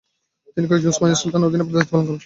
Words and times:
তিনি 0.53 0.65
কয়েকজন 0.69 0.91
উসমানীয় 0.93 1.19
সুলতানের 1.21 1.47
অধীনে 1.49 1.63
দায়িত্বপালন 1.65 2.05
করেছেন। 2.07 2.19